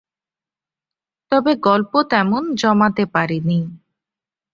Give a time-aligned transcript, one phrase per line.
[1.31, 3.59] তবে গল্প তেমন জমাতে পারি নি।